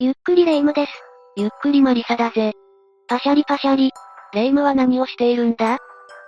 [0.00, 0.92] ゆっくりレ夢ムです。
[1.34, 2.52] ゆっくりマリサだぜ。
[3.08, 3.90] パシャリパシャリ。
[4.32, 5.78] レ夢ムは何をしているんだ？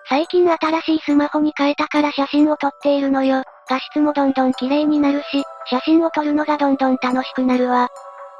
[0.08, 3.45] 最近新しいスマホに変えたから写真を撮っているのよ。
[3.69, 7.87] 画質もどんどん綺麗になるし、写真を撮るのがどんどん楽しくなるわ。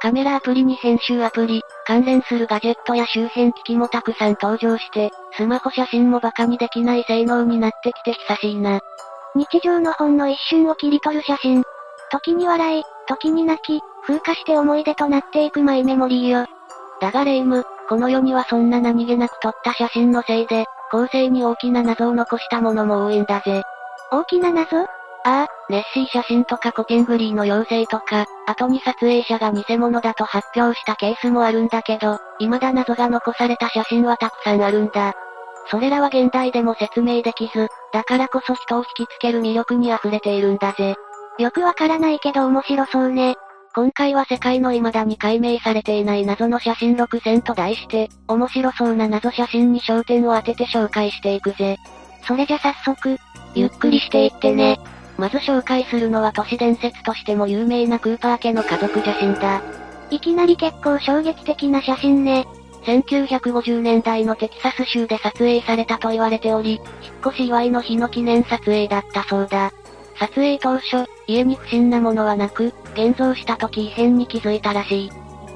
[0.01, 8.81] カメラアプリに編集アプリ、関連するガジェットや周辺機器もたくさん登場して、スマホ写真もバカにできない性能になってきて久しいな。
[9.37, 11.63] 日常のほんの一瞬を切り取る写真。
[12.11, 16.47] 時に笑い、時に泣き、風化して思い出となっていくマイメモリーよ。
[17.01, 23.63] だがレイム、この世にはそんな何気なく撮った写真のせいで、後世に大きな謎を残したものも多いんだぜ。
[24.11, 24.87] 大きな謎？
[25.23, 35.13] ああ、ネッシー写真とかコティングリーの妖精とか、後に撮影者が偽物だと発表したケースもあるんだけど、未だ謎が残された写真はたくさんあるんだ。
[35.71, 40.97] それらは現代でも説明できず、だからこそ人を引きつける魅力に溢れているんだぜ。
[41.41, 43.35] よくわからないけど面白そうね。
[43.75, 51.79] 今回は世界の未だに解明されていない謎の写真6000と題して、面白そうな謎写真に焦点を当てて紹介していくぜ。
[52.27, 53.17] それじゃ早速、
[53.55, 54.79] ゆっくりしていってね。
[55.17, 59.63] まず紹介するのは都市伝説としても有名なクーパー家の家族写真だ。
[60.11, 62.47] いきなり結構衝撃的な写真ね。
[62.85, 66.83] 1950年代のテキサス州で撮影されたと言われており、引っ
[67.29, 69.73] 越し祝いの日の記念撮影だったそうだ。
[70.21, 75.13] 撮影当初、家に不審なものはなく、現像した時異変に気づいたらしい。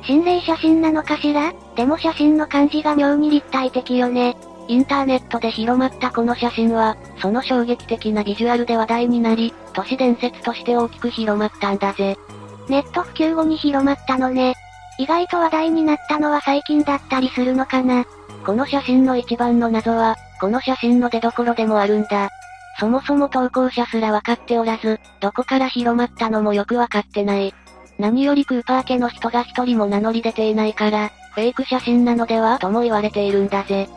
[0.06, 1.52] 心霊写真なのかしら？
[1.76, 4.36] でも写真の感じが妙に立体的よね。
[4.66, 12.16] インターネットで広まったこの写真は、その衝撃的なビジュアルで話題になり、都市伝説として大きく広まったんだぜ。
[12.70, 14.54] ネット普及後に広まったのね。
[14.98, 18.06] 意外と話題になったのは最近だったりするのかな。
[18.46, 22.30] この写真の一番の謎は、この写真の出所でもあるんだ。
[22.78, 27.54] そもそも投稿者すら分かっておらず、どこから広まったのもよく分かってない。
[27.98, 33.88] 何よりクーパー家の人が一人も名乗り出ていないから、フェイク写真なのではとも言われているんだぜ。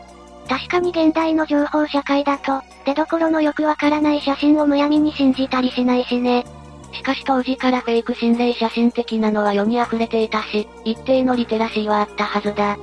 [0.48, 6.44] 確かに現代の情報社会だと、出所のよくわからない写真をむやみに信じたりしないしね。
[6.92, 12.78] しかし当時からフェイク心霊写真的なのは世に溢れていたし、一定のリテラシーはあったはずだ。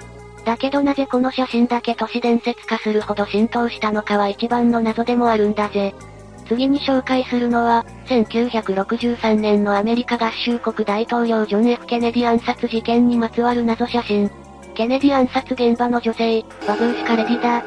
[0.45, 5.95] だけどなぜこの写真だけ都市伝説化するほど浸透したのかは一番の謎でもあるんだぜ。
[6.47, 14.29] 次に紹介するのは、1963年のアメリカ合衆国大統領ジョン・ F・ ケネディ暗殺事件にまつわる謎写真。
[14.75, 17.63] ケネディ暗殺現場の女性、バブーシカレディだ。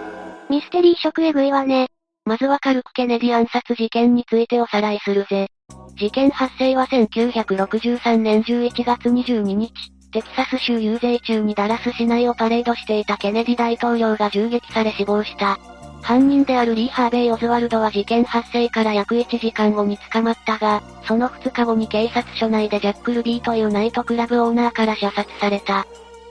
[0.48, 1.88] ミステリー色エグいわね。
[2.24, 5.48] まずは軽くケネディ暗殺事件についておさらいするぜ。
[5.96, 9.72] 事件発生は1963年11月22日、
[10.10, 15.58] テキサス州遊説中にダラス市内をパレードしていたケネディ大統領が銃撃され死亡した。
[16.02, 25.86] 犯人であるリー・ハーベイ・オズワルドは事件発生から約1時間後に捕まったが、その2日後に警察署内でジャック・ルビーというナイトクラブオーナーから射殺された。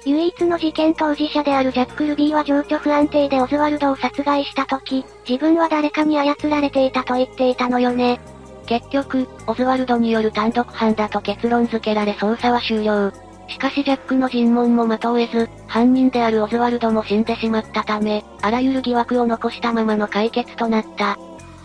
[0.06, 8.20] 唯一の事件当事者であるジャック・ルビーは情緒不安定でオズワルドを殺害した時、自分は誰かに操られていたと言っていたのよね。
[8.66, 13.12] 結局、オズワルドによる単独犯だと結論付けられ捜査は終了。
[13.47, 21.18] しかしジャックの尋問も的を得ず、犯人であるオズワルドも死んでしまったため、あらゆる疑惑を残したままの解決となった。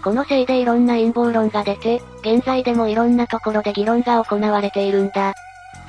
[0.02, 5.34] このせいでいろんな陰謀論が出て、現在でもいろんなところで議論が行われているんだ。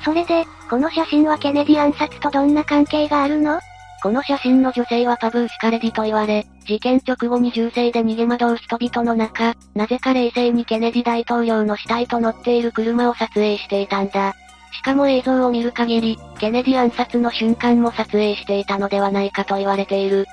[0.04, 3.60] それで、この写真はケネディ暗殺とどんな関係があるの？
[4.02, 14.34] この写真の女性はパブー・シカレディと言われ、事件直後に銃声で逃げ惑う人々の中、なぜか冷静にケネディ大統領の死体と乗っている車を撮影していたんだ。
[14.76, 20.26] しかも映像を見る限り、ケネディ暗殺の瞬間も撮影していたのではないかと言われている。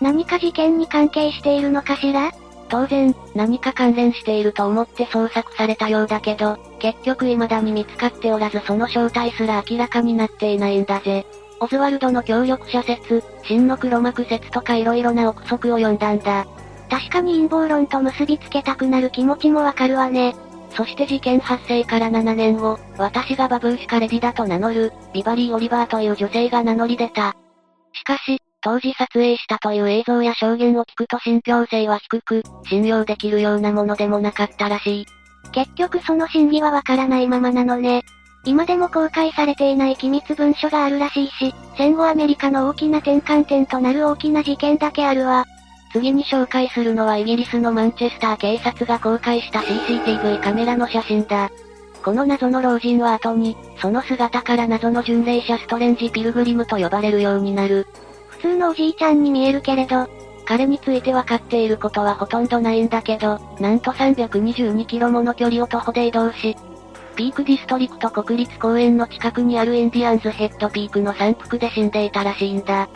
[0.00, 2.30] 何か事件に関係しているのかしら？
[2.68, 11.24] 当然、何か関連していると思って捜索されたようだけど、結局未だに見つかっておらずその正体すら明らかになっていないんだぜ。
[11.60, 16.46] オズワルドの協力者説、真の黒幕説とか色々な憶測を読んだんだ。
[16.90, 20.34] 確かに陰謀論と結びつけたくなる気持ちもわかるわね。
[20.76, 27.34] そして事件発生から7年後、私がバブーシカレディだと名乗る、ビバリー・オリバーという女性が名乗り出た。
[27.94, 35.06] しかし、当時撮影したという映像や証言を聞くと信憑性は低く、信用できるようなものでもなかったらしい。
[35.52, 38.02] 結局その真偽はわからないままなのね。
[38.44, 45.46] 今でも公開されていない機密文書があるらしいし、戦後アメリカの大きな転換点となる大きな事件だけあるわ。
[45.96, 51.50] 次に紹介するのはイギリスのマンチェスター警察が公開した CCTV カメラの写真だ。
[52.04, 57.86] この謎の老人は後に、その姿から謎の巡礼者ストレンジ・ピルグリムと呼ばれるようになる。
[58.28, 60.06] 普通のおじいちゃんに見えるけれど、
[60.44, 66.56] 彼についてわかっていることはほとんどないんだけど、なんと322キロもの距離を徒歩で移動し、
[67.16, 72.86] ピークディストリクト国立公園の近くにあるインディアンズヘッドピークの山腹で死んでいたらしいんだ。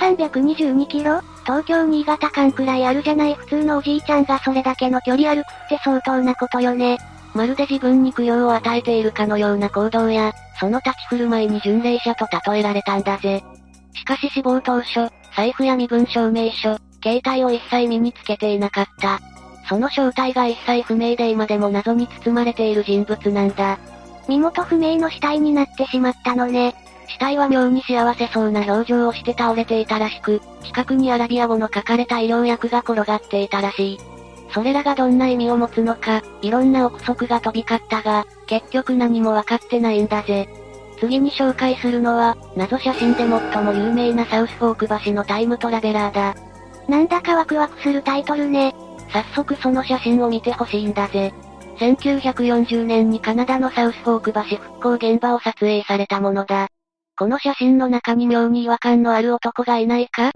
[0.00, 1.20] 322キロ？
[1.50, 6.96] 東京新潟間くらいあるじゃない普通のおじいちゃんがそれだけの距離歩くって相当なことよね。
[7.34, 13.42] まるで自分に供養を与えているかのような行動や、その立ち振る舞いに巡礼者と例えられたんだぜ。
[13.94, 19.18] しかし死亡当初、財布や身分証明書、携帯を一切身につけていなかった。
[19.68, 23.76] その正体が一切不明で今でも謎に包まれている人物なんだ。
[24.28, 26.76] 身元不明の死体になってしまったのね。
[27.10, 33.98] 死体は妙に幸せそうな表情をして倒れていたらしく、近くにアラビア語の書かれた医療薬が転がっていたらしい。
[34.52, 40.48] それらがどんな意味を持つのか、いろんな憶測が飛び交ったが、結局何もわかってないんだぜ。
[40.98, 43.28] 次に紹介するのは、謎写真で最
[43.64, 46.34] も有名なサウスフォーク橋のタイムトラベラーだ。
[46.88, 48.74] なんだかワクワクするタイトルね。
[49.12, 51.32] 早速その写真を見てほしいんだぜ。
[51.78, 56.68] 1940年にカナダのサウスフォーク橋復興現場を撮影されたものだ。
[57.20, 60.28] この写真の中に妙に違和感のある男がいないか？
[60.28, 60.32] ん？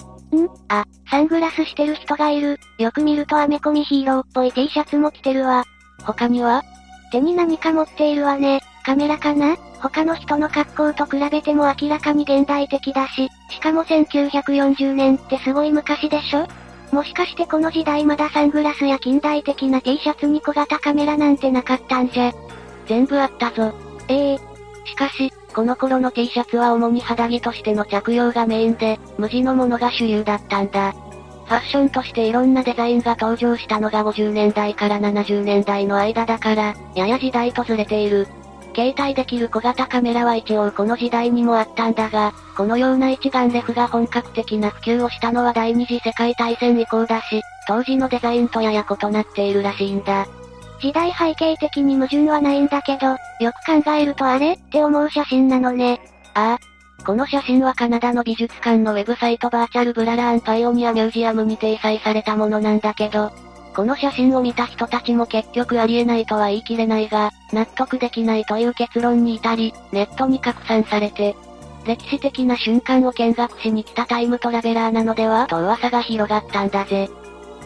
[0.69, 2.61] あ、サングラスしてる人がいる。
[2.77, 5.65] よく見るとアメコミヒーローっぽい T シャツも着てるわ。
[6.03, 6.63] 他には？
[7.11, 8.61] 手に何か持っているわね。
[8.85, 9.57] カメラかな？
[9.81, 16.47] 他の人の格好と比べても明らかに現代的だし、しかも1940年ってすごい昔でしょ？
[16.95, 22.31] もしかしてこの時代まだサングラスや近代的な T シャツに小型カメラなんてなかったんじゃ。
[22.87, 23.73] 全部あったぞ。
[24.09, 24.39] ええー、
[24.85, 30.93] しかし、この頃の T シャツは主に肌着としての着用がメインで、無地のものが主流だったんだ。
[31.45, 38.27] ファッションとしていろんなデザインが登場したのが50年代から70年代の間だから、やや時代とずれている。
[38.75, 50.27] 携帯できる小型カメラは一応この時代にもあったんだが、このような一眼レフが本格的な普及をしたのは第二次世界大戦以降だし、当時のデザインとやや異なっているらしいんだ。
[50.85, 54.53] 時代背景的に矛盾はないんだけど、よく考えるとあれ？
[54.53, 55.99] って思う写真なのね。
[56.35, 57.05] ああ。
[57.07, 63.33] この写真はカナダの美術館のウェブサイトバーチャルブララーンパイオニアミュージアムに掲載されたものなんだけど、
[63.75, 71.35] この写真を見た人たちも結局ありえないとは言い切れないが、納得できないという結論に至り、ネットに拡散されて、
[71.87, 75.47] 歴史的な瞬間を見学しに来たタイムトラベラーなのでは？
[75.47, 77.09] と噂が広がったんだぜ。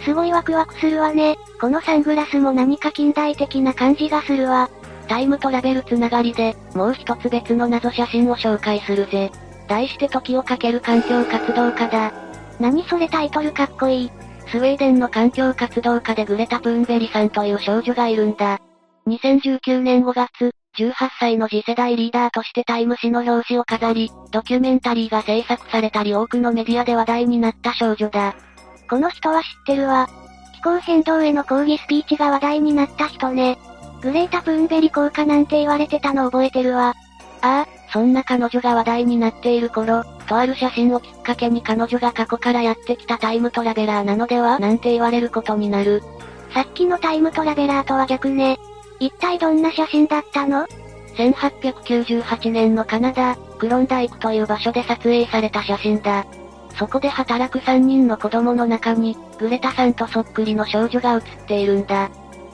[0.01, 1.37] すごいワクワクするわね。
[1.61, 4.71] このサングラスも何か近代的な感じがするわ。
[5.09, 9.31] タイムトラベルつながりで、もう一つ別の謎写真を紹介するぜ。
[9.69, 12.13] 題して時をかける環境活動家だ。
[12.61, 14.11] 何それタイトルかっこいい。
[14.51, 18.59] スウェーデンの環境活動家でグレタ・プーンベリさんという少女がいるんだ。
[19.07, 28.35] 2019年5月、18歳の次世代リーダーとしてタイム誌の表紙を飾り、ドキュメンタリーが制作されたり多くのメディアで話題になった少女だ。
[28.89, 30.09] この人は知ってるわ。
[30.55, 33.59] 気候変動への抗議スピーチが話題になった人ね。
[34.01, 36.95] グレータ・プーンベリ効果なんて言われてたの覚えてるわ。
[37.43, 46.03] ああ、そんな彼女が話題になっている頃、とある写真をきっかけに彼女が過去からやってきたタイムトラベラーなのではなんて言われることになる。
[46.53, 48.59] さっきのタイムトラベラーとは逆ね。
[49.01, 50.67] 一体どんな写真だったの
[51.17, 56.27] ?1898 年のカナダ、クロンダイクという場所で撮影された写真だ。
[56.79, 62.09] そこで働く3人の子供の中に、グレタさんとそっくりの少女が写っているんだ。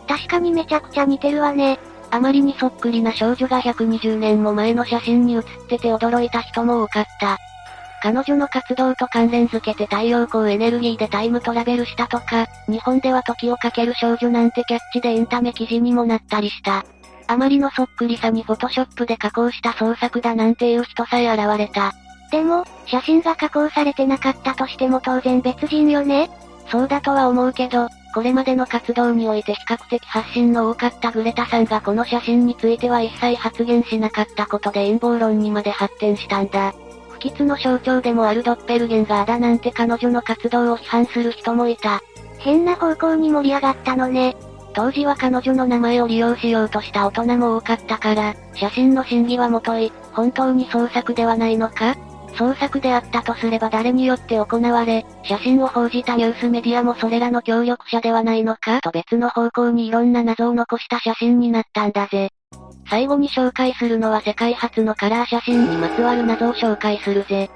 [0.08, 1.78] 確かにめちゃくちゃ似てるわね。
[2.10, 7.38] あまりにそっくりな少女が120年も前の写真に写ってて驚いた人も多かった。
[8.02, 16.84] 彼女の活動と関連づけて太陽光エネルギーでタイムトラベルしたとか、日本では時をかける少女なんてキャッチでエンタメ記事にもなったりした。
[17.26, 21.94] あまりのそっくりさにフォトショップで加工した創作だなんていう人さえ現れた。
[22.34, 26.28] でも、写真が加工されてなかったとしても当然別人よね
[26.68, 36.74] そうだとは思うけど、これまでの活動において比較的発信の多かったグレタさんがこの写真については一切発言しなかったことで陰謀論にまで発展したんだ。
[37.10, 42.02] 不吉の象徴でもあるドッペルゲンガーだなんて彼女の活動を批判する人もいた。
[42.38, 44.34] 変な方向に盛り上がったのね。
[44.72, 51.96] 当時は彼女の名前を利用しようとした大人も多かったから、写真の真偽はもとい、本当に創作ではないのか？
[52.36, 62.30] 創作であったとすれば誰によって行われ、写真を報じたニュースメディアもそれらの協力者ではないのかと別の方向にいろんな謎を残した写真になったんだぜ。
[62.88, 67.50] 最後に紹介するのは世界初のカラー写真にまつわる謎を紹介するぜ。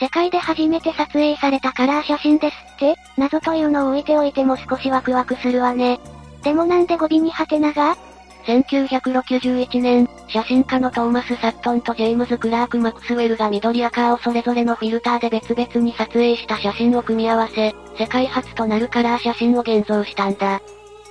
[0.00, 2.96] 世界で初めて撮影されたカラー写真ですって？
[3.16, 6.00] 謎というのを置いておいても少しワクワクするわね。
[6.42, 7.96] でもなんで語尾にハテナが？
[8.46, 20.60] 1961年、写真家のトーマス・サットンとジェームズ・クラーク・マクスウェルが緑赤をそれぞれのフィルターで別々に撮影した写真を組み合わせ、世界初となるカラー写真を現像したんだ。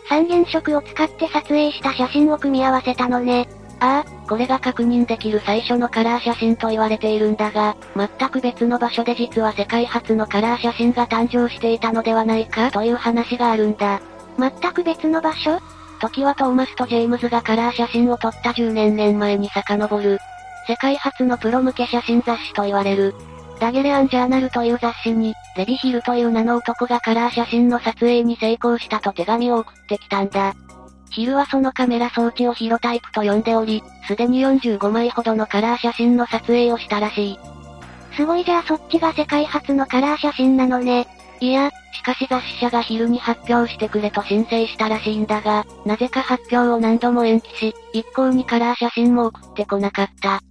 [0.10, 3.48] 三原色を使って撮影した写真を組み合わせたのね。
[3.80, 14.02] ああ、これが確認できる最初のカラー写真と言われているんだが、全く別の場所で実は世界初のカラー写真が誕生していたのではないかという話があるんだ。
[14.38, 15.60] 全く別の場所
[16.04, 20.20] 時はトーマスとジェームズがカラー写真を撮った10年年前に遡る。
[20.68, 23.16] 世界初のプロ向け写真雑誌と言われる。
[23.58, 30.54] ダゲレアンジャーナルという雑誌に、レビヒルという名の男がカラー写真の撮影に成功したと手紙を送ってきたんだ。
[31.10, 37.40] ヒルはそのカメラ装置をヒロタイプと呼んでおり、すでに45枚ほどのカラー写真の撮影をしたらしい。
[38.18, 41.08] すごいじゃあそっちが世界初のカラー写真なのね。
[41.40, 50.42] いや、しかし雑誌社がヒルに発表してくれと申請したらしいんだが、なぜか発表を何度も延期し、一向にカラー写真も送ってこなかった。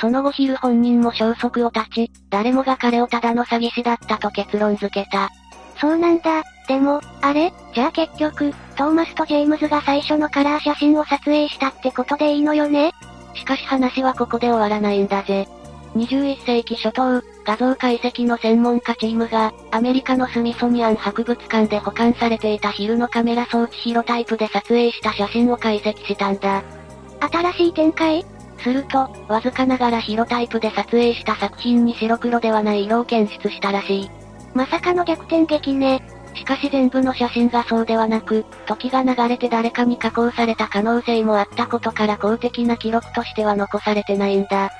[0.00, 5.30] その後ヒル本人も消息を絶ち、誰もが彼をただの詐欺師だったと結論付けた。
[5.80, 6.42] そうなんだ。
[6.68, 7.52] でも、あれ？
[7.74, 12.92] じゃあ結局、トーマスとジェームズが最初のカラー写真を撮影したってことでいいのよね？
[13.34, 15.48] しかし話はここで終わらないんだぜ。
[15.96, 26.62] 21世紀初頭、画像解析の専門家チームが、アメリカのスミソニアン博物館で保管されていたヒルのカメラ装置ヒロタイプで撮影した写真を解析したんだ。
[27.20, 28.24] 新しい展開
[28.58, 34.10] すると、わずかながらヒロタイプで撮影した作品に白黒ではない色を検出したらしい。
[34.54, 36.02] まさかの逆転劇ね。
[36.34, 44.70] しかし全部の写真がそうではなく、時が流れて誰かに加工された可能性もあったことから公的な記録としては残されてないんだ。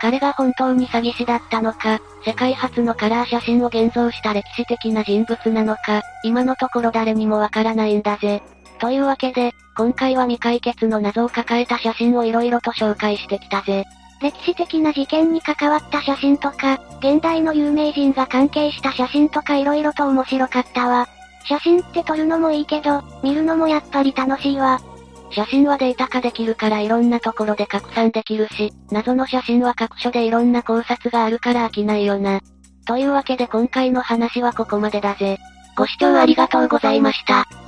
[0.00, 8.42] 彼が本当に詐欺師だったのか、世界初のカラー写真を現像した歴史的な人物なのか、今のところ誰にもわからないんだぜ。
[8.78, 13.84] というわけで、今回は未解決の謎を抱えた写真を色々と紹介してきたぜ。
[14.20, 21.06] 歴史的な事件に関わった写真とか、現代の有名人が関係した写真とか色々と面白かったわ。
[21.44, 24.80] 写真って撮るのもいいけど、見るのもやっぱり楽しいわ。
[25.30, 32.40] 写真はデータ化できるからいろんなところで拡散できるし、謎の写真は各所でいろんな考察があるから飽きないよな。
[32.86, 35.38] というわけで今回の話はここまでだぜ。
[35.76, 37.65] ご視聴ありがとうございました。